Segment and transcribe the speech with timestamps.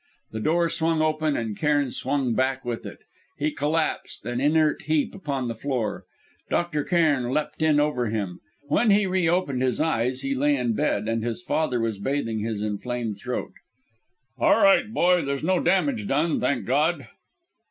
[0.31, 3.01] The door swung open, and Cairn swung back with it.
[3.37, 6.05] He collapsed, an inert heap, upon the floor.
[6.49, 6.83] Dr.
[6.83, 8.39] Cairn leapt in over him.
[8.63, 12.63] When he reopened his eyes, he lay in bed, and his father was bathing his
[12.63, 13.51] inflamed throat.
[14.39, 15.21] "All right, boy!
[15.21, 17.07] There's no damage done, thank God...."